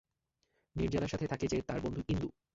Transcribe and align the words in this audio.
নির্জারার 0.75 1.09
সাথে 1.09 1.25
থাকে 1.27 1.45
যে 1.47 1.57
তার 1.61 1.79
বন্ধু, 1.81 2.01
ইন্দু। 2.07 2.27